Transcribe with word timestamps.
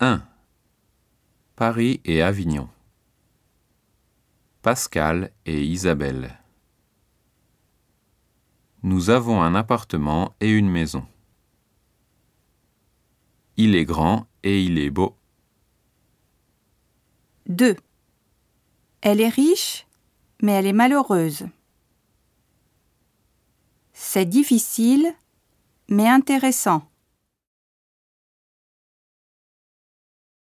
1. 0.00 0.22
Paris 1.56 2.00
et 2.04 2.22
Avignon. 2.22 2.68
Pascal 4.62 5.32
et 5.44 5.64
Isabelle. 5.64 6.38
Nous 8.84 9.10
avons 9.10 9.42
un 9.42 9.56
appartement 9.56 10.36
et 10.38 10.50
une 10.52 10.70
maison. 10.70 11.04
Il 13.56 13.74
est 13.74 13.84
grand 13.84 14.28
et 14.44 14.62
il 14.62 14.78
est 14.78 14.90
beau. 14.90 15.16
2. 17.48 17.74
Elle 19.00 19.20
est 19.20 19.28
riche, 19.28 19.84
mais 20.40 20.52
elle 20.52 20.66
est 20.66 20.72
malheureuse. 20.72 21.48
C'est 23.92 24.26
difficile, 24.26 25.12
mais 25.88 26.06
intéressant. 26.08 26.88